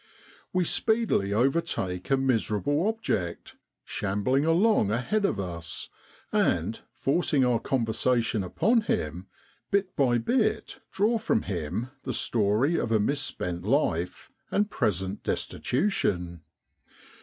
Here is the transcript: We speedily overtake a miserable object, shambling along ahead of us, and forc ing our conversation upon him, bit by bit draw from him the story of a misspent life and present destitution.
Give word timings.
We 0.51 0.63
speedily 0.65 1.31
overtake 1.31 2.09
a 2.09 2.17
miserable 2.17 2.87
object, 2.87 3.55
shambling 3.85 4.47
along 4.47 4.89
ahead 4.89 5.25
of 5.25 5.39
us, 5.39 5.89
and 6.31 6.81
forc 6.99 7.31
ing 7.35 7.45
our 7.45 7.59
conversation 7.59 8.43
upon 8.43 8.81
him, 8.81 9.27
bit 9.69 9.95
by 9.95 10.17
bit 10.17 10.79
draw 10.91 11.19
from 11.19 11.43
him 11.43 11.91
the 12.01 12.13
story 12.13 12.77
of 12.77 12.91
a 12.91 12.99
misspent 12.99 13.63
life 13.63 14.31
and 14.49 14.71
present 14.71 15.21
destitution. 15.21 16.41